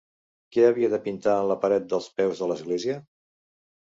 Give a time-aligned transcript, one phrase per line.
[0.55, 2.97] Què havia de pintar en la paret dels peus de l'església?